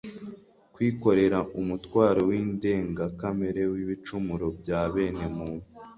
[0.73, 5.67] kwikorera umutwaro w'indengakamere w'ibicumuro bya bene muntu,